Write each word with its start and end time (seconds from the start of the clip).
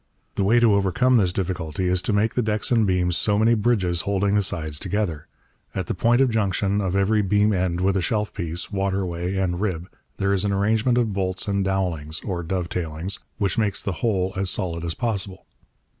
The 0.33 0.43
way 0.43 0.59
to 0.59 0.73
overcome 0.73 1.17
this 1.17 1.31
difficulty 1.31 1.87
is 1.87 2.01
to 2.01 2.11
make 2.11 2.33
the 2.33 2.41
decks 2.41 2.71
and 2.71 2.87
beams 2.87 3.15
so 3.15 3.37
many 3.37 3.53
bridges 3.53 4.01
holding 4.01 4.33
the 4.33 4.41
sides 4.41 4.79
together. 4.79 5.27
At 5.75 5.85
the 5.85 5.93
point 5.93 6.21
of 6.21 6.31
junction 6.31 6.81
of 6.81 6.95
every 6.95 7.21
beam 7.21 7.53
end 7.53 7.79
with 7.81 7.95
a 7.95 8.01
shelf 8.01 8.33
piece, 8.33 8.71
waterway, 8.71 9.35
and 9.35 9.61
rib 9.61 9.87
there 10.17 10.33
is 10.33 10.43
an 10.43 10.51
arrangement 10.53 10.97
of 10.97 11.13
bolts 11.13 11.47
and 11.47 11.63
dowellings 11.63 12.19
(or 12.25 12.41
dovetailings) 12.41 13.19
which 13.37 13.59
makes 13.59 13.83
the 13.83 13.91
whole 14.01 14.33
as 14.35 14.49
solid 14.49 14.83
as 14.83 14.95
possible. 14.95 15.45